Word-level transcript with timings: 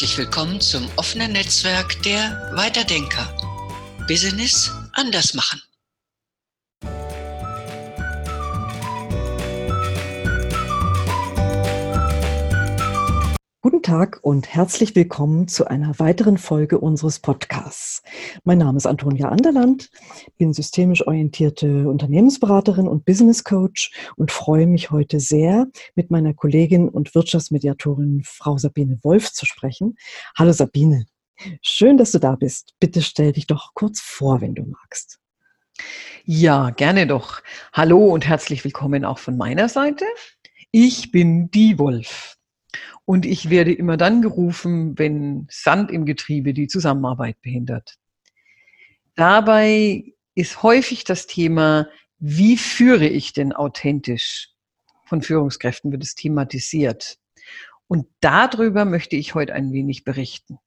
Herzlich 0.00 0.16
willkommen 0.16 0.62
zum 0.62 0.88
offenen 0.96 1.32
Netzwerk 1.32 2.02
der 2.04 2.52
Weiterdenker. 2.54 3.36
Business 4.08 4.72
anders 4.94 5.34
machen. 5.34 5.60
Guten 13.80 13.92
Tag 13.92 14.18
und 14.20 14.46
herzlich 14.46 14.94
willkommen 14.94 15.48
zu 15.48 15.66
einer 15.66 15.98
weiteren 15.98 16.36
Folge 16.36 16.78
unseres 16.78 17.18
Podcasts. 17.18 18.02
Mein 18.44 18.58
Name 18.58 18.76
ist 18.76 18.84
Antonia 18.84 19.30
Anderland, 19.30 19.88
bin 20.36 20.52
systemisch 20.52 21.06
orientierte 21.06 21.88
Unternehmensberaterin 21.88 22.86
und 22.86 23.06
Business 23.06 23.42
Coach 23.42 23.90
und 24.16 24.32
freue 24.32 24.66
mich 24.66 24.90
heute 24.90 25.18
sehr, 25.18 25.66
mit 25.94 26.10
meiner 26.10 26.34
Kollegin 26.34 26.90
und 26.90 27.14
Wirtschaftsmediatorin 27.14 28.20
Frau 28.22 28.58
Sabine 28.58 28.98
Wolf 29.02 29.32
zu 29.32 29.46
sprechen. 29.46 29.96
Hallo 30.36 30.52
Sabine, 30.52 31.06
schön, 31.62 31.96
dass 31.96 32.12
du 32.12 32.18
da 32.18 32.36
bist. 32.36 32.74
Bitte 32.80 33.00
stell 33.00 33.32
dich 33.32 33.46
doch 33.46 33.72
kurz 33.72 33.98
vor, 34.02 34.42
wenn 34.42 34.54
du 34.54 34.64
magst. 34.64 35.20
Ja, 36.26 36.68
gerne 36.68 37.06
doch. 37.06 37.40
Hallo 37.72 38.12
und 38.12 38.28
herzlich 38.28 38.62
willkommen 38.62 39.06
auch 39.06 39.18
von 39.18 39.38
meiner 39.38 39.70
Seite. 39.70 40.04
Ich 40.70 41.12
bin 41.12 41.50
die 41.50 41.78
Wolf. 41.78 42.36
Und 43.04 43.26
ich 43.26 43.50
werde 43.50 43.72
immer 43.72 43.96
dann 43.96 44.22
gerufen, 44.22 44.98
wenn 44.98 45.46
Sand 45.50 45.90
im 45.90 46.04
Getriebe 46.04 46.54
die 46.54 46.68
Zusammenarbeit 46.68 47.40
behindert. 47.42 47.96
Dabei 49.14 50.14
ist 50.34 50.62
häufig 50.62 51.04
das 51.04 51.26
Thema, 51.26 51.88
wie 52.18 52.56
führe 52.56 53.06
ich 53.06 53.32
denn 53.32 53.52
authentisch? 53.52 54.50
Von 55.04 55.22
Führungskräften 55.22 55.90
wird 55.90 56.04
es 56.04 56.14
thematisiert. 56.14 57.18
Und 57.88 58.06
darüber 58.20 58.84
möchte 58.84 59.16
ich 59.16 59.34
heute 59.34 59.54
ein 59.54 59.72
wenig 59.72 60.04
berichten. 60.04 60.58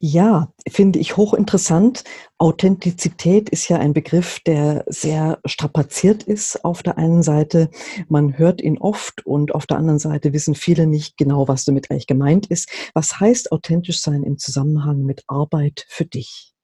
Ja, 0.00 0.52
finde 0.68 1.00
ich 1.00 1.16
hochinteressant. 1.16 2.04
Authentizität 2.38 3.48
ist 3.48 3.68
ja 3.68 3.78
ein 3.78 3.92
Begriff, 3.92 4.38
der 4.46 4.84
sehr 4.86 5.40
strapaziert 5.44 6.22
ist 6.22 6.64
auf 6.64 6.84
der 6.84 6.98
einen 6.98 7.24
Seite. 7.24 7.68
Man 8.08 8.38
hört 8.38 8.60
ihn 8.60 8.78
oft 8.78 9.26
und 9.26 9.52
auf 9.56 9.66
der 9.66 9.76
anderen 9.76 9.98
Seite 9.98 10.32
wissen 10.32 10.54
viele 10.54 10.86
nicht 10.86 11.16
genau, 11.16 11.48
was 11.48 11.64
damit 11.64 11.90
eigentlich 11.90 12.06
gemeint 12.06 12.46
ist. 12.46 12.70
Was 12.94 13.18
heißt 13.18 13.50
authentisch 13.50 14.00
sein 14.00 14.22
im 14.22 14.38
Zusammenhang 14.38 15.02
mit 15.02 15.24
Arbeit 15.26 15.84
für 15.88 16.04
dich? 16.04 16.54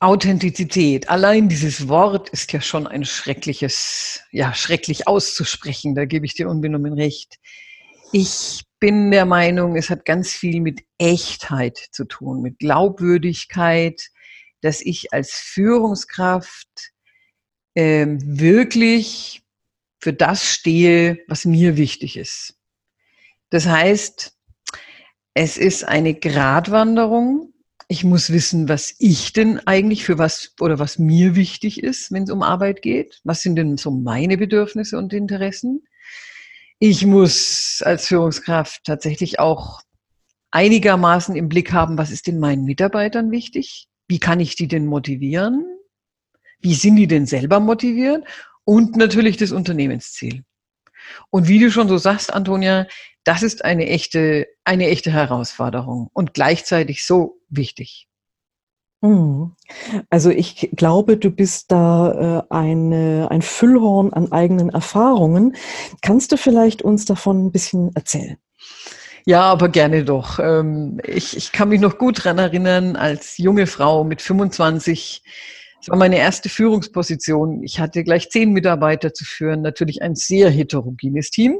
Authentizität. 0.00 1.10
Allein 1.10 1.50
dieses 1.50 1.88
Wort 1.88 2.30
ist 2.30 2.50
ja 2.54 2.62
schon 2.62 2.86
ein 2.86 3.04
schreckliches, 3.04 4.20
ja, 4.30 4.54
schrecklich 4.54 5.06
auszusprechen. 5.06 5.94
Da 5.94 6.06
gebe 6.06 6.24
ich 6.24 6.34
dir 6.34 6.48
unbenommen 6.48 6.94
recht. 6.94 7.38
Ich 8.12 8.64
bin 8.80 9.10
der 9.10 9.24
Meinung, 9.24 9.76
es 9.76 9.90
hat 9.90 10.04
ganz 10.04 10.32
viel 10.32 10.60
mit 10.60 10.84
Echtheit 10.98 11.78
zu 11.92 12.04
tun, 12.04 12.42
mit 12.42 12.58
Glaubwürdigkeit, 12.58 14.10
dass 14.60 14.80
ich 14.80 15.12
als 15.12 15.32
Führungskraft 15.32 16.92
äh, 17.74 18.06
wirklich 18.06 19.42
für 20.00 20.12
das 20.12 20.44
stehe, 20.44 21.18
was 21.28 21.44
mir 21.44 21.76
wichtig 21.76 22.16
ist. 22.16 22.54
Das 23.50 23.66
heißt, 23.66 24.32
es 25.34 25.56
ist 25.56 25.84
eine 25.84 26.14
Gratwanderung. 26.14 27.52
Ich 27.88 28.04
muss 28.04 28.30
wissen, 28.30 28.68
was 28.68 28.94
ich 28.98 29.32
denn 29.32 29.60
eigentlich 29.66 30.04
für 30.04 30.18
was 30.18 30.54
oder 30.60 30.78
was 30.78 30.98
mir 30.98 31.36
wichtig 31.36 31.82
ist, 31.82 32.12
wenn 32.12 32.24
es 32.24 32.30
um 32.30 32.42
Arbeit 32.42 32.82
geht. 32.82 33.20
Was 33.24 33.42
sind 33.42 33.56
denn 33.56 33.76
so 33.76 33.90
meine 33.90 34.36
Bedürfnisse 34.36 34.98
und 34.98 35.12
Interessen? 35.12 35.87
Ich 36.80 37.04
muss 37.04 37.82
als 37.84 38.06
Führungskraft 38.06 38.84
tatsächlich 38.84 39.40
auch 39.40 39.80
einigermaßen 40.52 41.34
im 41.34 41.48
Blick 41.48 41.72
haben, 41.72 41.98
was 41.98 42.10
ist 42.10 42.26
denn 42.26 42.38
meinen 42.38 42.64
Mitarbeitern 42.64 43.30
wichtig? 43.30 43.88
Wie 44.06 44.20
kann 44.20 44.38
ich 44.40 44.54
die 44.54 44.68
denn 44.68 44.86
motivieren? 44.86 45.64
Wie 46.60 46.74
sind 46.74 46.96
die 46.96 47.08
denn 47.08 47.26
selber 47.26 47.60
motiviert? 47.60 48.24
Und 48.64 48.96
natürlich 48.96 49.36
das 49.36 49.52
Unternehmensziel. 49.52 50.44
Und 51.30 51.48
wie 51.48 51.58
du 51.58 51.70
schon 51.70 51.88
so 51.88 51.98
sagst, 51.98 52.32
Antonia, 52.32 52.86
das 53.24 53.42
ist 53.42 53.64
eine 53.64 53.86
echte, 53.88 54.46
eine 54.64 54.88
echte 54.88 55.10
Herausforderung 55.10 56.08
und 56.12 56.32
gleichzeitig 56.32 57.04
so 57.04 57.40
wichtig. 57.48 58.07
Mhm. 59.00 59.52
Also 60.10 60.30
ich 60.30 60.70
glaube, 60.74 61.16
du 61.16 61.30
bist 61.30 61.70
da 61.70 62.42
äh, 62.50 62.52
eine, 62.52 63.28
ein 63.30 63.42
Füllhorn 63.42 64.12
an 64.12 64.32
eigenen 64.32 64.70
Erfahrungen. 64.70 65.56
Kannst 66.02 66.32
du 66.32 66.36
vielleicht 66.36 66.82
uns 66.82 67.04
davon 67.04 67.46
ein 67.46 67.52
bisschen 67.52 67.94
erzählen? 67.94 68.38
Ja, 69.24 69.42
aber 69.42 69.68
gerne 69.68 70.04
doch. 70.04 70.38
Ähm, 70.38 71.00
ich, 71.04 71.36
ich 71.36 71.52
kann 71.52 71.68
mich 71.68 71.80
noch 71.80 71.98
gut 71.98 72.24
dran 72.24 72.38
erinnern, 72.38 72.96
als 72.96 73.36
junge 73.38 73.66
Frau 73.66 74.02
mit 74.02 74.22
25, 74.22 75.22
das 75.80 75.88
war 75.90 75.98
meine 75.98 76.16
erste 76.16 76.48
Führungsposition. 76.48 77.62
Ich 77.62 77.78
hatte 77.78 78.04
gleich 78.04 78.30
zehn 78.30 78.52
Mitarbeiter 78.52 79.12
zu 79.12 79.24
führen, 79.24 79.60
natürlich 79.60 80.02
ein 80.02 80.14
sehr 80.14 80.50
heterogenes 80.50 81.30
Team. 81.30 81.58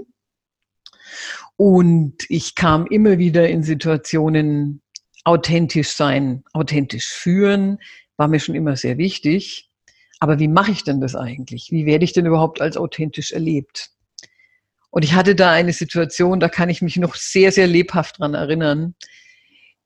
Und 1.57 2.15
ich 2.29 2.55
kam 2.55 2.87
immer 2.87 3.19
wieder 3.19 3.49
in 3.49 3.63
Situationen, 3.63 4.81
authentisch 5.29 5.91
sein, 5.91 6.43
authentisch 6.53 7.07
führen, 7.07 7.79
war 8.17 8.29
mir 8.29 8.41
schon 8.41 8.55
immer 8.55 8.77
sehr 8.77 8.99
wichtig. 8.99 9.71
Aber 10.21 10.39
wie 10.39 10.49
mache 10.49 10.73
ich 10.73 10.83
denn 10.83 11.01
das 11.01 11.15
eigentlich? 11.15 11.69
Wie 11.71 11.87
werde 11.87 12.05
ich 12.05 12.13
denn 12.13 12.27
überhaupt 12.27 12.61
als 12.61 12.77
authentisch 12.77 13.33
erlebt? 13.33 13.91
Und 14.91 15.05
ich 15.05 15.15
hatte 15.15 15.35
da 15.35 15.53
eine 15.53 15.73
Situation, 15.73 16.41
da 16.41 16.49
kann 16.49 16.71
ich 16.71 16.83
mich 16.83 16.97
noch 16.97 17.15
sehr, 17.15 17.53
sehr 17.53 17.67
lebhaft 17.67 18.19
dran 18.19 18.35
erinnern. 18.35 18.95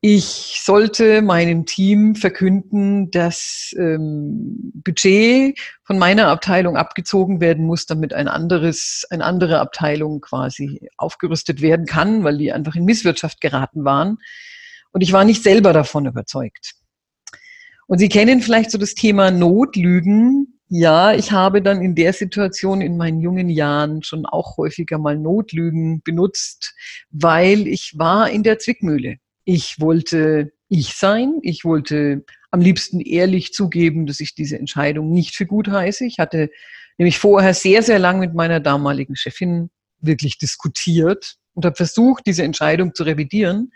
Ich 0.05 0.59
sollte 0.61 1.21
meinem 1.21 1.65
Team 1.65 2.15
verkünden, 2.15 3.11
dass 3.11 3.73
ähm, 3.77 4.71
Budget 4.73 5.57
von 5.83 5.97
meiner 5.97 6.27
Abteilung 6.27 6.75
abgezogen 6.75 7.39
werden 7.39 7.65
muss, 7.65 7.85
damit 7.85 8.13
ein 8.13 8.27
anderes, 8.27 9.05
eine 9.09 9.23
andere 9.23 9.59
Abteilung 9.59 10.19
quasi 10.19 10.89
aufgerüstet 10.97 11.61
werden 11.61 11.85
kann, 11.85 12.23
weil 12.23 12.37
die 12.37 12.51
einfach 12.51 12.75
in 12.75 12.83
Misswirtschaft 12.83 13.39
geraten 13.39 13.85
waren. 13.85 14.17
Und 14.93 15.01
ich 15.01 15.11
war 15.11 15.25
nicht 15.25 15.43
selber 15.43 15.73
davon 15.73 16.05
überzeugt. 16.05 16.75
Und 17.87 17.97
Sie 17.97 18.09
kennen 18.09 18.41
vielleicht 18.41 18.71
so 18.71 18.77
das 18.77 18.93
Thema 18.93 19.29
Notlügen. 19.31 20.59
Ja, 20.69 21.13
ich 21.13 21.31
habe 21.31 21.61
dann 21.61 21.81
in 21.81 21.95
der 21.95 22.13
Situation 22.13 22.81
in 22.81 22.95
meinen 22.97 23.19
jungen 23.19 23.49
Jahren 23.49 24.01
schon 24.03 24.25
auch 24.25 24.57
häufiger 24.57 24.97
mal 24.97 25.17
Notlügen 25.17 26.01
benutzt, 26.01 26.73
weil 27.11 27.67
ich 27.67 27.93
war 27.97 28.29
in 28.29 28.43
der 28.43 28.59
Zwickmühle. 28.59 29.17
Ich 29.45 29.79
wollte 29.79 30.53
ich 30.69 30.95
sein. 30.95 31.39
Ich 31.41 31.65
wollte 31.65 32.23
am 32.51 32.61
liebsten 32.61 32.99
ehrlich 33.01 33.51
zugeben, 33.51 34.05
dass 34.05 34.19
ich 34.19 34.35
diese 34.35 34.57
Entscheidung 34.57 35.11
nicht 35.11 35.35
für 35.35 35.45
gut 35.45 35.67
heiße. 35.67 36.05
Ich 36.05 36.19
hatte 36.19 36.49
nämlich 36.97 37.19
vorher 37.19 37.53
sehr, 37.53 37.83
sehr 37.83 37.99
lang 37.99 38.19
mit 38.19 38.33
meiner 38.33 38.59
damaligen 38.59 39.15
Chefin 39.15 39.69
wirklich 39.99 40.37
diskutiert 40.37 41.35
und 41.53 41.65
habe 41.65 41.75
versucht, 41.75 42.25
diese 42.25 42.43
Entscheidung 42.43 42.93
zu 42.93 43.03
revidieren. 43.03 43.71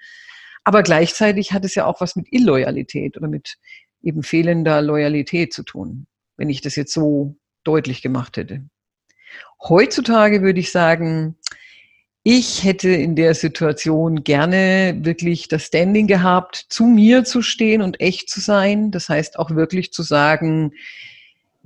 Aber 0.67 0.83
gleichzeitig 0.83 1.53
hat 1.53 1.63
es 1.63 1.75
ja 1.75 1.85
auch 1.85 2.01
was 2.01 2.17
mit 2.17 2.27
Illoyalität 2.29 3.15
oder 3.15 3.29
mit 3.29 3.57
eben 4.03 4.21
fehlender 4.21 4.81
Loyalität 4.81 5.53
zu 5.53 5.63
tun, 5.63 6.07
wenn 6.35 6.49
ich 6.49 6.59
das 6.59 6.75
jetzt 6.75 6.91
so 6.91 7.37
deutlich 7.63 8.01
gemacht 8.01 8.35
hätte. 8.35 8.65
Heutzutage 9.63 10.41
würde 10.41 10.59
ich 10.59 10.73
sagen, 10.73 11.37
ich 12.21 12.65
hätte 12.65 12.89
in 12.89 13.15
der 13.15 13.33
Situation 13.33 14.25
gerne 14.25 14.97
wirklich 15.03 15.47
das 15.47 15.67
Standing 15.67 16.05
gehabt, 16.05 16.65
zu 16.67 16.83
mir 16.83 17.23
zu 17.23 17.41
stehen 17.41 17.81
und 17.81 18.01
echt 18.01 18.29
zu 18.29 18.41
sein. 18.41 18.91
Das 18.91 19.07
heißt 19.07 19.39
auch 19.39 19.51
wirklich 19.51 19.93
zu 19.93 20.03
sagen, 20.03 20.73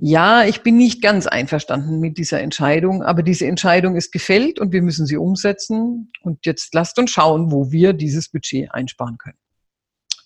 ja, 0.04 0.44
ich 0.44 0.64
bin 0.64 0.76
nicht 0.76 1.00
ganz 1.00 1.28
einverstanden 1.28 2.00
mit 2.00 2.18
dieser 2.18 2.40
Entscheidung, 2.40 3.04
aber 3.04 3.22
diese 3.22 3.46
Entscheidung 3.46 3.94
ist 3.94 4.10
gefällt 4.10 4.58
und 4.58 4.72
wir 4.72 4.82
müssen 4.82 5.06
sie 5.06 5.16
umsetzen. 5.16 6.10
Und 6.22 6.44
jetzt 6.44 6.74
lasst 6.74 6.98
uns 6.98 7.12
schauen, 7.12 7.52
wo 7.52 7.70
wir 7.70 7.92
dieses 7.92 8.28
Budget 8.28 8.74
einsparen 8.74 9.16
können. 9.16 9.38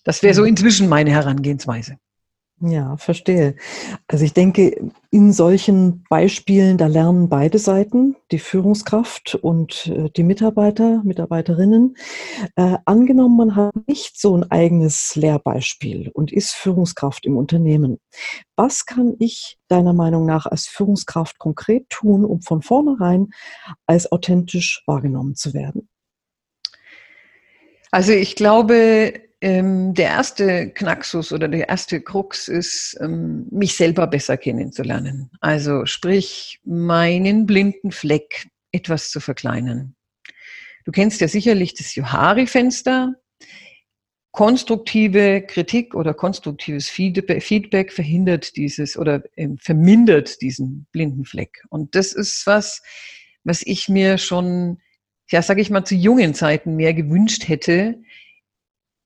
Das 0.03 0.23
wäre 0.23 0.33
so 0.33 0.41
mhm. 0.41 0.47
inzwischen 0.47 0.89
meine 0.89 1.11
Herangehensweise. 1.11 1.97
Ja, 2.59 2.97
verstehe. 2.97 3.55
Also 4.07 4.25
ich 4.25 4.33
denke, 4.33 4.91
in 5.11 5.31
solchen 5.31 6.03
Beispielen, 6.09 6.79
da 6.79 6.87
lernen 6.87 7.29
beide 7.29 7.59
Seiten, 7.59 8.15
die 8.31 8.39
Führungskraft 8.39 9.35
und 9.35 9.85
äh, 9.85 10.09
die 10.09 10.23
Mitarbeiter, 10.23 11.03
Mitarbeiterinnen. 11.03 11.95
Äh, 12.55 12.77
angenommen, 12.85 13.37
man 13.37 13.55
hat 13.55 13.75
nicht 13.87 14.19
so 14.19 14.35
ein 14.35 14.49
eigenes 14.49 15.15
Lehrbeispiel 15.15 16.09
und 16.15 16.31
ist 16.31 16.55
Führungskraft 16.55 17.27
im 17.27 17.37
Unternehmen. 17.37 17.99
Was 18.55 18.87
kann 18.87 19.15
ich 19.19 19.59
deiner 19.67 19.93
Meinung 19.93 20.25
nach 20.25 20.47
als 20.47 20.65
Führungskraft 20.65 21.37
konkret 21.37 21.87
tun, 21.89 22.25
um 22.25 22.41
von 22.41 22.63
vornherein 22.63 23.27
als 23.85 24.11
authentisch 24.11 24.81
wahrgenommen 24.87 25.35
zu 25.35 25.53
werden? 25.53 25.89
Also 27.91 28.13
ich 28.13 28.35
glaube, 28.35 29.26
ähm, 29.41 29.93
der 29.93 30.07
erste 30.07 30.71
Knacksus 30.71 31.31
oder 31.31 31.47
der 31.47 31.69
erste 31.69 32.01
Krux 32.01 32.47
ist, 32.47 32.97
ähm, 33.01 33.47
mich 33.51 33.75
selber 33.75 34.07
besser 34.07 34.37
kennenzulernen. 34.37 35.29
Also 35.41 35.85
sprich, 35.85 36.59
meinen 36.63 37.45
blinden 37.45 37.91
Fleck 37.91 38.47
etwas 38.71 39.11
zu 39.11 39.19
verkleinern. 39.19 39.95
Du 40.85 40.91
kennst 40.91 41.21
ja 41.21 41.27
sicherlich 41.27 41.73
das 41.73 41.95
Johari-Fenster. 41.95 43.13
Konstruktive 44.31 45.41
Kritik 45.41 45.95
oder 45.95 46.13
konstruktives 46.13 46.89
Feedback 46.89 47.91
verhindert 47.91 48.55
dieses 48.55 48.97
oder 48.97 49.23
ähm, 49.35 49.57
vermindert 49.57 50.41
diesen 50.41 50.87
blinden 50.91 51.25
Fleck. 51.25 51.63
Und 51.69 51.95
das 51.95 52.13
ist 52.13 52.45
was, 52.45 52.81
was 53.43 53.63
ich 53.63 53.89
mir 53.89 54.17
schon, 54.17 54.79
ja, 55.29 55.41
sage 55.41 55.61
ich 55.61 55.69
mal, 55.69 55.85
zu 55.85 55.95
jungen 55.95 56.33
Zeiten 56.33 56.75
mehr 56.75 56.93
gewünscht 56.93 57.47
hätte, 57.47 57.99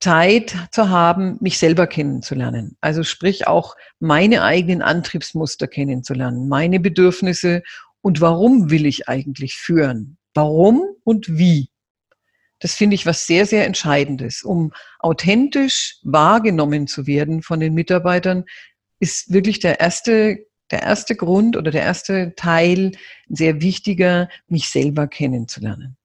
Zeit 0.02 0.56
zu 0.72 0.90
haben, 0.90 1.38
mich 1.40 1.58
selber 1.58 1.88
kennenzulernen. 1.88 2.76
Also 2.82 3.04
sprich 3.04 3.48
auch 3.48 3.76
meine 4.00 4.44
eigenen 4.44 4.82
Antriebsmuster 4.82 5.68
kennenzulernen, 5.68 6.50
meine 6.50 6.80
Bedürfnisse 6.80 7.62
und 8.02 8.20
warum 8.20 8.72
will 8.72 8.86
ich 8.86 9.08
eigentlich 9.08 9.56
führen? 9.56 10.18
Warum 10.34 10.84
und 11.04 11.38
wie? 11.38 11.70
Das 12.60 12.74
finde 12.74 12.96
ich 12.96 13.06
was 13.06 13.28
sehr, 13.28 13.46
sehr 13.46 13.66
Entscheidendes. 13.66 14.44
Um 14.44 14.74
authentisch 15.00 15.98
wahrgenommen 16.04 16.88
zu 16.88 17.06
werden 17.08 17.44
von 17.44 17.60
den 17.60 17.74
Mitarbeitern, 17.74 18.46
ist 19.00 19.32
wirklich 19.32 19.60
der 19.60 19.80
erste, 19.80 20.46
der 20.72 20.82
erste 20.82 21.16
Grund 21.16 21.58
oder 21.58 21.72
der 21.72 21.84
erste 21.84 22.34
Teil 22.36 22.94
sehr 23.30 23.62
wichtiger, 23.62 24.30
mich 24.48 24.70
selber 24.70 25.08
kennenzulernen. 25.08 25.98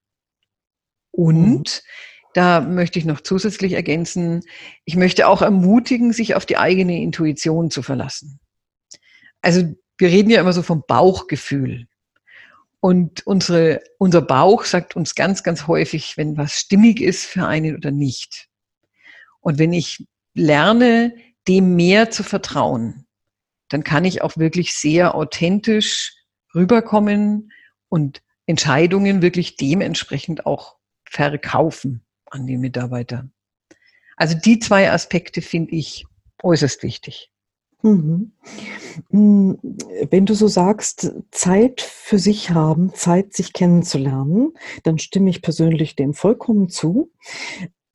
Und 1.12 1.82
mhm 1.82 1.90
da 2.36 2.60
möchte 2.60 2.98
ich 2.98 3.06
noch 3.06 3.22
zusätzlich 3.22 3.72
ergänzen, 3.72 4.42
ich 4.84 4.94
möchte 4.94 5.26
auch 5.26 5.40
ermutigen, 5.40 6.12
sich 6.12 6.34
auf 6.34 6.44
die 6.44 6.58
eigene 6.58 7.00
Intuition 7.00 7.70
zu 7.70 7.80
verlassen. 7.80 8.40
Also 9.40 9.74
wir 9.96 10.08
reden 10.08 10.28
ja 10.28 10.40
immer 10.40 10.52
so 10.52 10.62
vom 10.62 10.84
Bauchgefühl. 10.86 11.86
Und 12.80 13.26
unsere, 13.26 13.80
unser 13.96 14.20
Bauch 14.20 14.64
sagt 14.64 14.96
uns 14.96 15.14
ganz, 15.14 15.44
ganz 15.44 15.66
häufig, 15.66 16.18
wenn 16.18 16.36
was 16.36 16.60
stimmig 16.60 17.00
ist 17.00 17.24
für 17.24 17.46
einen 17.46 17.74
oder 17.74 17.90
nicht. 17.90 18.48
Und 19.40 19.58
wenn 19.58 19.72
ich 19.72 20.06
lerne, 20.34 21.14
dem 21.48 21.74
mehr 21.74 22.10
zu 22.10 22.22
vertrauen, 22.22 23.06
dann 23.68 23.82
kann 23.82 24.04
ich 24.04 24.20
auch 24.20 24.36
wirklich 24.36 24.74
sehr 24.74 25.14
authentisch 25.14 26.12
rüberkommen 26.54 27.50
und 27.88 28.20
Entscheidungen 28.44 29.22
wirklich 29.22 29.56
dementsprechend 29.56 30.44
auch 30.44 30.76
verkaufen 31.08 32.05
an 32.30 32.46
die 32.46 32.56
Mitarbeiter. 32.56 33.28
Also 34.16 34.36
die 34.36 34.58
zwei 34.58 34.90
Aspekte 34.90 35.42
finde 35.42 35.72
ich 35.72 36.06
äußerst 36.42 36.82
wichtig. 36.82 37.30
Mhm. 37.82 38.32
Mm, 39.10 39.52
wenn 40.10 40.26
du 40.26 40.34
so 40.34 40.48
sagst, 40.48 41.12
Zeit 41.30 41.80
für 41.80 42.18
sich 42.18 42.50
haben, 42.50 42.94
Zeit 42.94 43.34
sich 43.34 43.52
kennenzulernen, 43.52 44.54
dann 44.82 44.98
stimme 44.98 45.30
ich 45.30 45.42
persönlich 45.42 45.94
dem 45.94 46.14
vollkommen 46.14 46.68
zu 46.68 47.12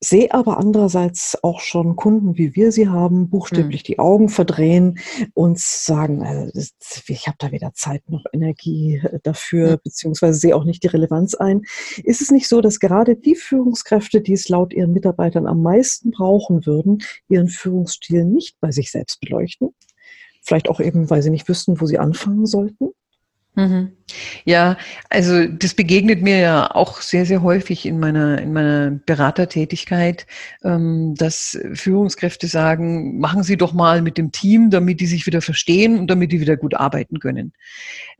sehe 0.03 0.33
aber 0.33 0.57
andererseits 0.57 1.37
auch 1.43 1.59
schon 1.59 1.95
Kunden, 1.95 2.35
wie 2.35 2.55
wir 2.55 2.71
sie 2.71 2.89
haben, 2.89 3.29
buchstäblich 3.29 3.83
mhm. 3.83 3.85
die 3.85 3.99
Augen 3.99 4.29
verdrehen 4.29 4.99
und 5.35 5.59
sagen, 5.59 6.23
also 6.23 6.51
ich 7.07 7.27
habe 7.27 7.37
da 7.39 7.51
weder 7.51 7.73
Zeit 7.73 8.09
noch 8.09 8.23
Energie 8.33 8.99
äh, 9.03 9.19
dafür, 9.21 9.73
mhm. 9.73 9.79
beziehungsweise 9.83 10.39
sehe 10.39 10.55
auch 10.55 10.65
nicht 10.65 10.83
die 10.83 10.87
Relevanz 10.87 11.35
ein. 11.35 11.61
Ist 12.03 12.21
es 12.21 12.31
nicht 12.31 12.47
so, 12.47 12.61
dass 12.61 12.79
gerade 12.79 13.15
die 13.15 13.35
Führungskräfte, 13.35 14.21
die 14.21 14.33
es 14.33 14.49
laut 14.49 14.73
ihren 14.73 14.91
Mitarbeitern 14.91 15.45
am 15.45 15.61
meisten 15.61 16.09
brauchen 16.11 16.65
würden, 16.65 17.03
ihren 17.29 17.47
Führungsstil 17.47 18.25
nicht 18.25 18.59
bei 18.59 18.71
sich 18.71 18.89
selbst 18.89 19.21
beleuchten? 19.21 19.69
Vielleicht 20.41 20.67
auch 20.67 20.79
eben, 20.79 21.11
weil 21.11 21.21
sie 21.21 21.29
nicht 21.29 21.47
wüssten, 21.47 21.79
wo 21.79 21.85
sie 21.85 21.99
anfangen 21.99 22.47
sollten? 22.47 22.89
Mhm. 23.55 23.91
Ja, 24.45 24.77
also 25.09 25.45
das 25.45 25.73
begegnet 25.73 26.21
mir 26.21 26.39
ja 26.39 26.71
auch 26.73 27.01
sehr, 27.01 27.25
sehr 27.25 27.41
häufig 27.41 27.85
in 27.85 27.99
meiner, 27.99 28.41
in 28.41 28.53
meiner 28.53 28.91
Beratertätigkeit, 28.91 30.25
ähm, 30.63 31.15
dass 31.17 31.59
Führungskräfte 31.73 32.47
sagen, 32.47 33.19
machen 33.19 33.43
Sie 33.43 33.57
doch 33.57 33.73
mal 33.73 34.01
mit 34.01 34.17
dem 34.17 34.31
Team, 34.31 34.69
damit 34.69 35.01
die 35.01 35.05
sich 35.05 35.25
wieder 35.25 35.41
verstehen 35.41 35.99
und 35.99 36.09
damit 36.09 36.31
die 36.31 36.39
wieder 36.39 36.55
gut 36.55 36.75
arbeiten 36.75 37.19
können. 37.19 37.51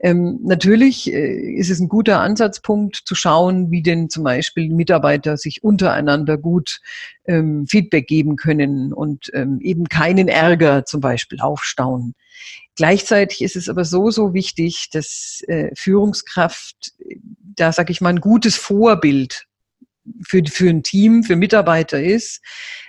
Ähm, 0.00 0.38
natürlich 0.42 1.10
äh, 1.10 1.54
ist 1.56 1.70
es 1.70 1.80
ein 1.80 1.88
guter 1.88 2.20
Ansatzpunkt 2.20 2.96
zu 2.96 3.14
schauen, 3.14 3.70
wie 3.70 3.82
denn 3.82 4.10
zum 4.10 4.24
Beispiel 4.24 4.68
Mitarbeiter 4.68 5.38
sich 5.38 5.64
untereinander 5.64 6.36
gut 6.36 6.80
ähm, 7.26 7.66
Feedback 7.66 8.06
geben 8.06 8.36
können 8.36 8.92
und 8.92 9.30
eben 9.60 9.88
keinen 9.88 10.28
Ärger 10.28 10.84
zum 10.84 11.00
Beispiel 11.00 11.40
aufstauen. 11.40 12.14
Gleichzeitig 12.76 13.42
ist 13.42 13.56
es 13.56 13.68
aber 13.68 13.84
so, 13.84 14.10
so 14.10 14.32
wichtig, 14.32 14.88
dass 14.92 15.42
äh, 15.46 15.70
Führungskraft, 15.74 16.92
da 17.56 17.72
sage 17.72 17.92
ich 17.92 18.00
mal, 18.00 18.10
ein 18.10 18.20
gutes 18.20 18.56
Vorbild 18.56 19.46
für, 20.22 20.42
für 20.46 20.68
ein 20.68 20.82
Team, 20.82 21.22
für 21.22 21.36
Mitarbeiter 21.36 22.02
ist. 22.02 22.40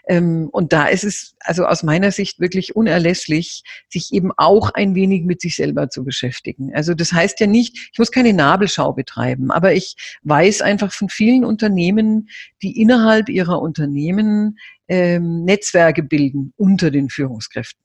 Ähm, 0.08 0.50
und 0.52 0.74
da 0.74 0.88
ist 0.88 1.04
es 1.04 1.36
also 1.40 1.66
aus 1.66 1.84
meiner 1.84 2.12
Sicht 2.12 2.40
wirklich 2.40 2.76
unerlässlich, 2.76 3.64
sich 3.90 4.14
eben 4.14 4.32
auch 4.36 4.72
ein 4.72 4.96
wenig 4.96 5.24
mit 5.24 5.42
sich 5.42 5.56
selber 5.56 5.90
zu 5.90 6.04
beschäftigen. 6.04 6.74
Also 6.74 6.94
das 6.94 7.14
heißt 7.14 7.40
ja 7.40 7.48
nicht, 7.48 7.90
ich 7.92 8.00
muss 8.00 8.12
keine 8.12 8.34
Nabelschau 8.34 8.94
betreiben, 8.94 9.52
aber 9.52 9.74
ich 9.74 9.96
weiß 10.24 10.62
einfach 10.62 10.92
von 10.92 11.10
vielen 11.10 11.46
Unternehmen, 11.46 12.30
die 12.62 12.80
innerhalb 12.82 13.30
ihrer 13.30 13.62
Unternehmen 13.62 14.58
ähm, 14.88 15.44
Netzwerke 15.46 16.04
bilden 16.04 16.54
unter 16.58 16.92
den 16.92 17.10
Führungskräften. 17.10 17.84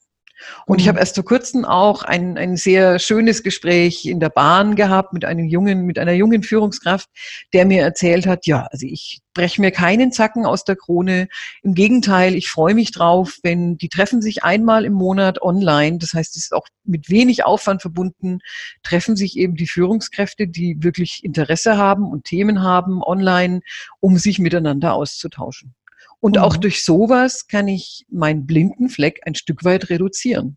Und 0.66 0.76
mhm. 0.76 0.80
ich 0.80 0.88
habe 0.88 0.98
erst 0.98 1.14
vor 1.14 1.24
kurzem 1.24 1.64
auch 1.64 2.02
ein, 2.02 2.38
ein 2.38 2.56
sehr 2.56 2.98
schönes 2.98 3.42
Gespräch 3.42 4.06
in 4.06 4.20
der 4.20 4.30
Bahn 4.30 4.76
gehabt 4.76 5.12
mit 5.12 5.24
einem 5.24 5.46
jungen, 5.46 5.84
mit 5.84 5.98
einer 5.98 6.12
jungen 6.12 6.42
Führungskraft, 6.42 7.08
der 7.52 7.66
mir 7.66 7.82
erzählt 7.82 8.26
hat, 8.26 8.46
ja, 8.46 8.66
also 8.70 8.86
ich 8.86 9.20
breche 9.34 9.60
mir 9.60 9.70
keinen 9.70 10.10
Zacken 10.10 10.44
aus 10.44 10.64
der 10.64 10.76
Krone. 10.76 11.28
Im 11.62 11.74
Gegenteil, 11.74 12.34
ich 12.34 12.48
freue 12.48 12.74
mich 12.74 12.90
drauf, 12.90 13.38
wenn 13.42 13.78
die 13.78 13.88
treffen 13.88 14.20
sich 14.20 14.42
einmal 14.42 14.84
im 14.84 14.94
Monat 14.94 15.40
online. 15.40 15.98
Das 15.98 16.12
heißt, 16.12 16.36
es 16.36 16.44
ist 16.44 16.54
auch 16.54 16.66
mit 16.84 17.08
wenig 17.08 17.44
Aufwand 17.44 17.82
verbunden, 17.82 18.40
treffen 18.82 19.14
sich 19.14 19.36
eben 19.36 19.54
die 19.54 19.68
Führungskräfte, 19.68 20.48
die 20.48 20.82
wirklich 20.82 21.22
Interesse 21.22 21.76
haben 21.76 22.10
und 22.10 22.24
Themen 22.24 22.62
haben 22.62 23.02
online, 23.02 23.60
um 24.00 24.18
sich 24.18 24.38
miteinander 24.40 24.94
auszutauschen. 24.94 25.74
Und 26.20 26.36
mhm. 26.36 26.42
auch 26.42 26.56
durch 26.56 26.84
sowas 26.84 27.46
kann 27.46 27.68
ich 27.68 28.04
meinen 28.10 28.46
blinden 28.46 28.88
Fleck 28.88 29.20
ein 29.24 29.34
Stück 29.34 29.64
weit 29.64 29.90
reduzieren, 29.90 30.56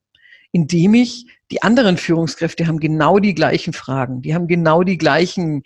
indem 0.52 0.94
ich 0.94 1.26
die 1.52 1.62
anderen 1.62 1.98
Führungskräfte 1.98 2.68
haben 2.68 2.80
genau 2.80 3.20
die 3.20 3.36
gleichen 3.36 3.74
Fragen, 3.74 4.22
die 4.22 4.34
haben 4.34 4.48
genau 4.48 4.84
die 4.84 4.98
gleichen 4.98 5.64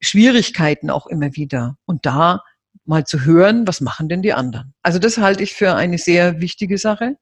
Schwierigkeiten 0.00 0.90
auch 0.90 1.06
immer 1.06 1.34
wieder. 1.36 1.76
Und 1.84 2.06
da 2.06 2.42
mal 2.84 3.04
zu 3.04 3.24
hören, 3.24 3.66
was 3.66 3.80
machen 3.80 4.08
denn 4.08 4.22
die 4.22 4.32
anderen? 4.32 4.74
Also 4.82 4.98
das 4.98 5.18
halte 5.18 5.42
ich 5.42 5.54
für 5.54 5.74
eine 5.74 5.98
sehr 5.98 6.40
wichtige 6.40 6.78
Sache. 6.78 7.16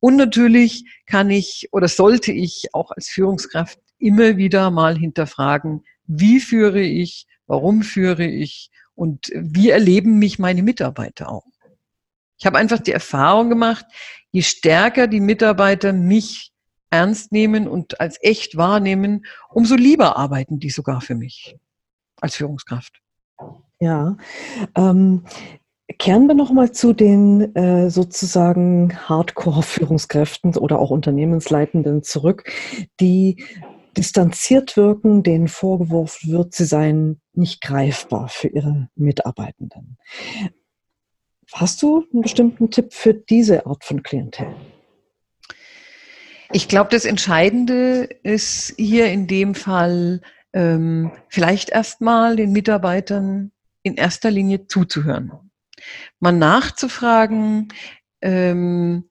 Und 0.00 0.16
natürlich 0.16 0.84
kann 1.06 1.30
ich 1.30 1.68
oder 1.72 1.88
sollte 1.88 2.32
ich 2.32 2.68
auch 2.72 2.90
als 2.90 3.08
Führungskraft 3.08 3.78
immer 3.98 4.36
wieder 4.36 4.70
mal 4.70 4.96
hinterfragen, 4.98 5.84
wie 6.06 6.40
führe 6.40 6.80
ich, 6.80 7.26
warum 7.46 7.82
führe 7.82 8.26
ich 8.26 8.70
und 8.94 9.30
wie 9.34 9.70
erleben 9.70 10.18
mich 10.18 10.38
meine 10.38 10.62
Mitarbeiter 10.62 11.30
auch. 11.30 11.46
Ich 12.38 12.46
habe 12.46 12.58
einfach 12.58 12.78
die 12.78 12.92
Erfahrung 12.92 13.48
gemacht, 13.48 13.86
je 14.30 14.42
stärker 14.42 15.06
die 15.06 15.20
Mitarbeiter 15.20 15.92
mich 15.92 16.52
ernst 16.90 17.32
nehmen 17.32 17.66
und 17.66 18.00
als 18.00 18.18
echt 18.20 18.56
wahrnehmen, 18.56 19.26
umso 19.50 19.74
lieber 19.74 20.16
arbeiten 20.16 20.58
die 20.58 20.70
sogar 20.70 21.00
für 21.00 21.14
mich 21.14 21.56
als 22.20 22.36
Führungskraft. 22.36 23.00
Ja, 23.80 24.16
ähm, 24.76 25.24
kehren 25.98 26.26
wir 26.26 26.34
nochmal 26.34 26.72
zu 26.72 26.92
den 26.92 27.54
äh, 27.54 27.90
sozusagen 27.90 28.96
Hardcore-Führungskräften 29.08 30.56
oder 30.56 30.78
auch 30.78 30.90
Unternehmensleitenden 30.90 32.02
zurück, 32.02 32.50
die 33.00 33.44
distanziert 33.96 34.76
wirken, 34.76 35.22
denen 35.22 35.48
vorgeworfen 35.48 36.32
wird, 36.32 36.54
sie 36.54 36.64
seien 36.64 37.20
nicht 37.32 37.60
greifbar 37.60 38.28
für 38.28 38.48
ihre 38.48 38.88
Mitarbeitenden. 38.96 39.98
Hast 41.56 41.82
du 41.82 42.04
einen 42.12 42.22
bestimmten 42.22 42.72
Tipp 42.72 42.92
für 42.92 43.14
diese 43.14 43.64
Art 43.64 43.84
von 43.84 44.02
Klientel? 44.02 44.48
Ich 46.50 46.66
glaube, 46.66 46.90
das 46.90 47.04
Entscheidende 47.04 48.08
ist 48.24 48.74
hier 48.76 49.06
in 49.06 49.28
dem 49.28 49.54
Fall 49.54 50.20
ähm, 50.52 51.12
vielleicht 51.28 51.70
erstmal 51.70 52.34
den 52.34 52.50
Mitarbeitern 52.50 53.52
in 53.84 53.94
erster 53.94 54.32
Linie 54.32 54.66
zuzuhören. 54.66 55.30
Mal 56.18 56.32
nachzufragen, 56.32 57.68
ähm, 58.20 59.08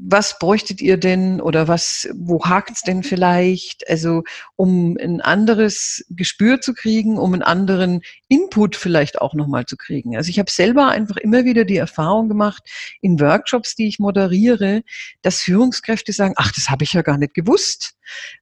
was 0.00 0.38
bräuchtet 0.38 0.80
ihr 0.80 0.96
denn 0.96 1.40
oder 1.40 1.66
was, 1.66 2.08
wo 2.14 2.44
hakt's 2.44 2.82
denn 2.82 3.02
vielleicht? 3.02 3.88
Also 3.88 4.22
um 4.54 4.96
ein 4.96 5.20
anderes 5.20 6.04
Gespür 6.08 6.60
zu 6.60 6.72
kriegen, 6.72 7.18
um 7.18 7.32
einen 7.32 7.42
anderen 7.42 8.02
Input 8.28 8.76
vielleicht 8.76 9.20
auch 9.20 9.34
nochmal 9.34 9.66
zu 9.66 9.76
kriegen. 9.76 10.16
Also 10.16 10.30
ich 10.30 10.38
habe 10.38 10.50
selber 10.50 10.88
einfach 10.88 11.16
immer 11.16 11.44
wieder 11.44 11.64
die 11.64 11.76
Erfahrung 11.76 12.28
gemacht 12.28 12.62
in 13.00 13.18
Workshops, 13.20 13.74
die 13.74 13.88
ich 13.88 13.98
moderiere, 13.98 14.82
dass 15.22 15.40
Führungskräfte 15.40 16.12
sagen, 16.12 16.34
ach, 16.36 16.52
das 16.52 16.70
habe 16.70 16.84
ich 16.84 16.92
ja 16.92 17.02
gar 17.02 17.18
nicht 17.18 17.34
gewusst, 17.34 17.94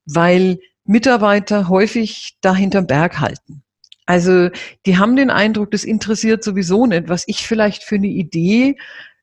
weil 0.04 0.58
Mitarbeiter 0.84 1.68
häufig 1.68 2.36
da 2.42 2.54
hinterm 2.54 2.86
Berg 2.86 3.18
halten. 3.18 3.62
Also 4.04 4.50
die 4.84 4.98
haben 4.98 5.16
den 5.16 5.30
Eindruck, 5.30 5.70
das 5.72 5.84
interessiert 5.84 6.44
sowieso 6.44 6.86
nicht, 6.86 7.08
was 7.08 7.24
ich 7.26 7.46
vielleicht 7.46 7.82
für 7.82 7.96
eine 7.96 8.06
Idee, 8.06 8.76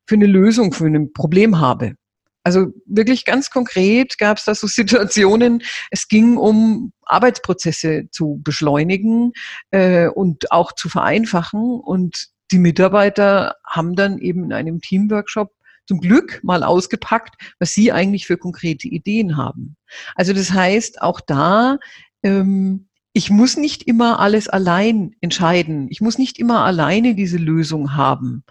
für 0.05 0.15
eine 0.15 0.25
Lösung 0.25 0.73
für 0.73 0.87
ein 0.87 1.13
Problem 1.13 1.59
habe. 1.59 1.95
Also 2.43 2.67
wirklich 2.85 3.25
ganz 3.25 3.49
konkret 3.49 4.17
gab 4.17 4.37
es 4.37 4.45
da 4.45 4.55
so 4.55 4.67
Situationen, 4.67 5.63
es 5.91 6.07
ging 6.07 6.37
um 6.37 6.91
Arbeitsprozesse 7.03 8.09
zu 8.11 8.41
beschleunigen 8.43 9.33
äh, 9.71 10.07
und 10.07 10.51
auch 10.51 10.73
zu 10.73 10.89
vereinfachen. 10.89 11.79
Und 11.79 12.27
die 12.51 12.59
Mitarbeiter 12.59 13.55
haben 13.65 13.95
dann 13.95 14.17
eben 14.19 14.43
in 14.45 14.53
einem 14.53 14.81
Teamworkshop 14.81 15.51
zum 15.85 15.99
Glück 15.99 16.39
mal 16.43 16.63
ausgepackt, 16.63 17.35
was 17.59 17.73
sie 17.73 17.91
eigentlich 17.91 18.25
für 18.25 18.37
konkrete 18.37 18.87
Ideen 18.87 19.37
haben. 19.37 19.75
Also 20.15 20.33
das 20.33 20.51
heißt, 20.51 21.01
auch 21.01 21.19
da, 21.19 21.77
ähm, 22.23 22.87
ich 23.13 23.29
muss 23.29 23.57
nicht 23.57 23.83
immer 23.83 24.19
alles 24.19 24.49
allein 24.49 25.15
entscheiden. 25.21 25.87
Ich 25.89 26.01
muss 26.01 26.17
nicht 26.17 26.39
immer 26.39 26.63
alleine 26.63 27.15
diese 27.15 27.37
Lösung 27.37 27.95
haben. 27.95 28.43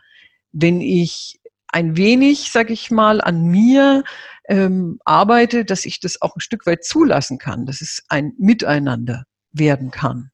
Wenn 0.52 0.80
ich 0.80 1.40
ein 1.72 1.96
wenig, 1.96 2.50
sag 2.52 2.70
ich 2.70 2.90
mal, 2.90 3.20
an 3.20 3.46
mir 3.46 4.04
ähm, 4.48 5.00
arbeite, 5.04 5.64
dass 5.64 5.84
ich 5.84 6.00
das 6.00 6.20
auch 6.22 6.36
ein 6.36 6.40
Stück 6.40 6.66
weit 6.66 6.84
zulassen 6.84 7.38
kann, 7.38 7.66
dass 7.66 7.80
es 7.80 8.04
ein 8.08 8.32
Miteinander 8.38 9.24
werden 9.52 9.90
kann, 9.90 10.30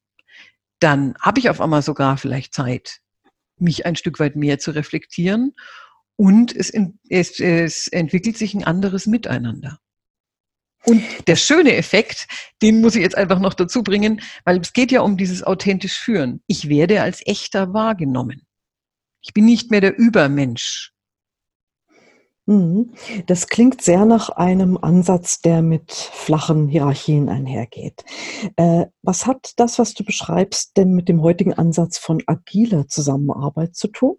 dann 0.79 1.15
habe 1.21 1.39
ich 1.39 1.49
auf 1.49 1.61
einmal 1.61 1.81
sogar 1.81 2.17
vielleicht 2.17 2.53
Zeit, 2.53 2.99
mich 3.57 3.85
ein 3.85 3.95
Stück 3.95 4.19
weit 4.19 4.35
mehr 4.35 4.59
zu 4.59 4.71
reflektieren 4.71 5.53
und 6.15 6.55
es, 6.55 6.71
es, 7.09 7.39
es 7.39 7.87
entwickelt 7.87 8.37
sich 8.37 8.53
ein 8.53 8.63
anderes 8.63 9.07
Miteinander. 9.07 9.79
Und 10.85 11.03
der 11.27 11.35
schöne 11.35 11.75
Effekt, 11.75 12.27
den 12.61 12.79
muss 12.79 12.95
ich 12.95 13.01
jetzt 13.01 13.17
einfach 13.17 13.39
noch 13.39 13.53
dazu 13.53 13.83
bringen, 13.83 14.21
weil 14.45 14.59
es 14.59 14.71
geht 14.71 14.91
ja 14.91 15.01
um 15.01 15.17
dieses 15.17 15.43
authentisch 15.43 15.97
Führen. 15.97 16.41
Ich 16.47 16.69
werde 16.69 17.01
als 17.01 17.25
echter 17.25 17.73
wahrgenommen. 17.73 18.45
Ich 19.21 19.33
bin 19.33 19.45
nicht 19.45 19.71
mehr 19.71 19.81
der 19.81 19.97
Übermensch. 19.97 20.93
Mhm. 22.49 22.93
Das 23.27 23.47
klingt 23.47 23.83
sehr 23.83 24.05
nach 24.05 24.29
einem 24.29 24.75
Ansatz, 24.75 25.39
der 25.39 25.61
mit 25.61 25.91
flachen 25.91 26.67
Hierarchien 26.67 27.29
einhergeht. 27.29 28.03
Äh, 28.55 28.87
was 29.03 29.27
hat 29.27 29.53
das, 29.57 29.77
was 29.77 29.93
du 29.93 30.03
beschreibst, 30.03 30.75
denn 30.75 30.93
mit 30.93 31.09
dem 31.09 31.21
heutigen 31.21 31.53
Ansatz 31.53 31.99
von 31.99 32.23
agiler 32.25 32.87
Zusammenarbeit 32.87 33.75
zu 33.75 33.89
tun? 33.89 34.17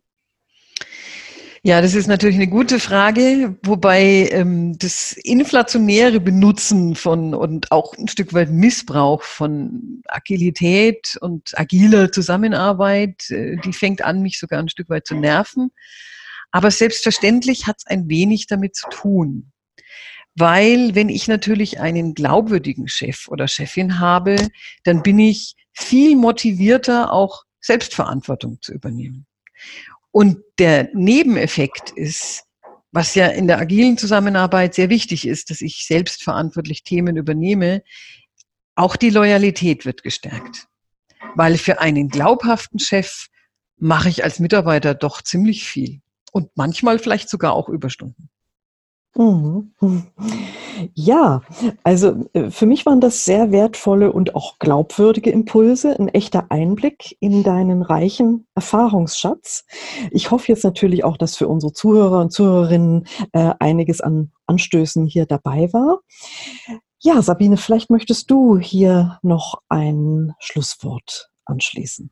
Ja, 1.64 1.82
das 1.82 1.94
ist 1.94 2.06
natürlich 2.06 2.36
eine 2.36 2.46
gute 2.46 2.78
Frage, 2.78 3.58
wobei 3.64 4.28
ähm, 4.30 4.78
das 4.78 5.12
inflationäre 5.12 6.20
Benutzen 6.20 6.94
von 6.94 7.34
und 7.34 7.72
auch 7.72 7.98
ein 7.98 8.06
Stück 8.06 8.32
weit 8.32 8.50
Missbrauch 8.50 9.22
von 9.22 10.02
Agilität 10.06 11.18
und 11.20 11.58
agiler 11.58 12.12
Zusammenarbeit, 12.12 13.28
äh, 13.30 13.56
die 13.56 13.72
fängt 13.72 14.02
an, 14.02 14.22
mich 14.22 14.38
sogar 14.38 14.60
ein 14.60 14.68
Stück 14.68 14.88
weit 14.88 15.08
zu 15.08 15.16
nerven. 15.16 15.72
Aber 16.52 16.70
selbstverständlich 16.70 17.66
hat 17.66 17.76
es 17.78 17.86
ein 17.86 18.08
wenig 18.08 18.46
damit 18.46 18.74
zu 18.74 18.88
tun. 18.90 19.52
Weil 20.34 20.94
wenn 20.94 21.08
ich 21.08 21.28
natürlich 21.28 21.80
einen 21.80 22.14
glaubwürdigen 22.14 22.88
Chef 22.88 23.28
oder 23.28 23.48
Chefin 23.48 23.98
habe, 23.98 24.48
dann 24.84 25.02
bin 25.02 25.18
ich 25.18 25.54
viel 25.72 26.16
motivierter, 26.16 27.12
auch 27.12 27.44
Selbstverantwortung 27.60 28.58
zu 28.60 28.72
übernehmen. 28.72 29.26
Und 30.12 30.38
der 30.58 30.88
Nebeneffekt 30.94 31.90
ist, 31.90 32.44
was 32.92 33.14
ja 33.14 33.28
in 33.28 33.46
der 33.46 33.58
agilen 33.58 33.96
Zusammenarbeit 33.98 34.74
sehr 34.74 34.88
wichtig 34.88 35.26
ist, 35.26 35.50
dass 35.50 35.60
ich 35.60 35.86
selbstverantwortlich 35.86 36.82
Themen 36.82 37.16
übernehme, 37.16 37.82
auch 38.74 38.96
die 38.96 39.10
Loyalität 39.10 39.84
wird 39.84 40.02
gestärkt. 40.02 40.66
Weil 41.36 41.58
für 41.58 41.80
einen 41.80 42.08
glaubhaften 42.08 42.78
Chef 42.78 43.28
mache 43.76 44.08
ich 44.08 44.24
als 44.24 44.40
Mitarbeiter 44.40 44.94
doch 44.94 45.22
ziemlich 45.22 45.64
viel. 45.64 46.00
Und 46.32 46.50
manchmal 46.54 46.98
vielleicht 46.98 47.28
sogar 47.28 47.54
auch 47.54 47.68
Überstunden. 47.68 48.30
Mhm. 49.16 49.72
Ja, 50.94 51.42
also 51.82 52.28
äh, 52.32 52.50
für 52.50 52.66
mich 52.66 52.86
waren 52.86 53.00
das 53.00 53.24
sehr 53.24 53.50
wertvolle 53.50 54.12
und 54.12 54.36
auch 54.36 54.58
glaubwürdige 54.58 55.30
Impulse, 55.30 55.98
ein 55.98 56.08
echter 56.08 56.46
Einblick 56.50 57.16
in 57.20 57.42
deinen 57.42 57.82
reichen 57.82 58.46
Erfahrungsschatz. 58.54 59.64
Ich 60.10 60.30
hoffe 60.30 60.46
jetzt 60.48 60.64
natürlich 60.64 61.04
auch, 61.04 61.16
dass 61.16 61.36
für 61.36 61.48
unsere 61.48 61.72
Zuhörer 61.72 62.20
und 62.20 62.32
Zuhörerinnen 62.32 63.06
äh, 63.32 63.52
einiges 63.58 64.00
an 64.00 64.30
Anstößen 64.46 65.06
hier 65.06 65.26
dabei 65.26 65.72
war. 65.72 66.00
Ja, 67.00 67.20
Sabine, 67.20 67.56
vielleicht 67.56 67.90
möchtest 67.90 68.30
du 68.30 68.58
hier 68.58 69.18
noch 69.22 69.60
ein 69.68 70.34
Schlusswort 70.38 71.30
anschließen. 71.46 72.10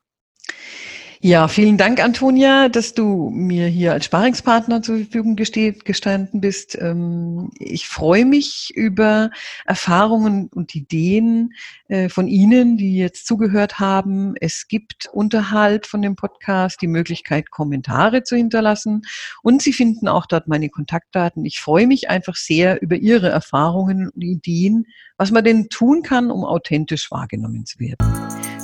Ja, 1.20 1.48
vielen 1.48 1.78
Dank, 1.78 2.00
Antonia, 2.00 2.68
dass 2.68 2.94
du 2.94 3.28
mir 3.30 3.66
hier 3.66 3.92
als 3.92 4.04
Sparingspartner 4.04 4.82
zur 4.82 4.98
Verfügung 4.98 5.34
gestanden 5.34 6.40
bist. 6.40 6.78
Ähm, 6.80 7.50
ich 7.58 7.88
freue 7.88 8.24
mich 8.24 8.70
über 8.76 9.30
Erfahrungen 9.66 10.48
und 10.54 10.76
Ideen 10.76 11.54
äh, 11.88 12.08
von 12.08 12.28
Ihnen, 12.28 12.76
die 12.76 12.96
jetzt 12.96 13.26
zugehört 13.26 13.80
haben. 13.80 14.34
Es 14.40 14.68
gibt 14.68 15.08
unterhalb 15.12 15.86
von 15.86 16.02
dem 16.02 16.14
Podcast 16.14 16.80
die 16.82 16.86
Möglichkeit, 16.86 17.50
Kommentare 17.50 18.22
zu 18.22 18.36
hinterlassen 18.36 19.02
und 19.42 19.60
Sie 19.60 19.72
finden 19.72 20.06
auch 20.06 20.26
dort 20.26 20.46
meine 20.46 20.68
Kontaktdaten. 20.68 21.44
Ich 21.44 21.58
freue 21.58 21.88
mich 21.88 22.08
einfach 22.08 22.36
sehr 22.36 22.80
über 22.80 22.94
Ihre 22.94 23.28
Erfahrungen 23.28 24.08
und 24.08 24.22
Ideen, 24.22 24.86
was 25.16 25.32
man 25.32 25.42
denn 25.42 25.68
tun 25.68 26.02
kann, 26.02 26.30
um 26.30 26.44
authentisch 26.44 27.10
wahrgenommen 27.10 27.66
zu 27.66 27.80
werden. 27.80 27.98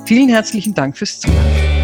Vielen 0.07 0.29
herzlichen 0.29 0.75
Dank 0.75 0.97
fürs 0.97 1.19
Zuhören. 1.19 1.84